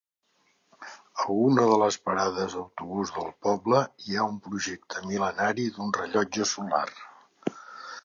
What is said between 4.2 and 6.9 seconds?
ha un projecte mil·lenari d'un rellotge solar.